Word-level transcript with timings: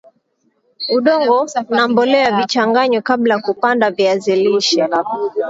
udongo 0.95 1.37
na 1.75 1.87
mbolea 1.87 2.31
vichanganywe 2.35 3.01
kabla 3.01 3.39
kupanda 3.41 3.91
viazi 3.91 4.35
lishe 4.35 4.87